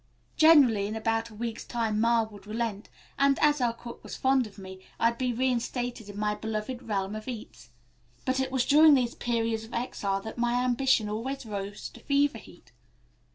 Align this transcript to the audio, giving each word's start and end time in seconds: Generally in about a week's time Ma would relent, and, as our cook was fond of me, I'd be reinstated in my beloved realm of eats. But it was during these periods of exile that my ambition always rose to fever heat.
Generally 0.35 0.87
in 0.87 0.95
about 0.95 1.29
a 1.29 1.35
week's 1.35 1.63
time 1.63 2.01
Ma 2.01 2.23
would 2.23 2.47
relent, 2.47 2.89
and, 3.19 3.37
as 3.37 3.61
our 3.61 3.71
cook 3.71 4.01
was 4.03 4.15
fond 4.17 4.47
of 4.47 4.57
me, 4.57 4.83
I'd 4.99 5.19
be 5.19 5.31
reinstated 5.31 6.09
in 6.09 6.17
my 6.17 6.33
beloved 6.33 6.81
realm 6.81 7.13
of 7.15 7.27
eats. 7.27 7.69
But 8.25 8.39
it 8.39 8.51
was 8.51 8.65
during 8.65 8.95
these 8.95 9.13
periods 9.13 9.63
of 9.63 9.75
exile 9.75 10.19
that 10.21 10.39
my 10.39 10.63
ambition 10.65 11.07
always 11.07 11.45
rose 11.45 11.87
to 11.89 11.99
fever 11.99 12.39
heat. 12.39 12.71